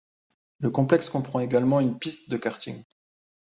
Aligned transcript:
Le 0.57 0.71
complexe 0.71 1.11
comprend 1.11 1.41
également 1.41 1.79
une 1.79 1.99
piste 1.99 2.31
de 2.31 2.37
karting. 2.37 2.83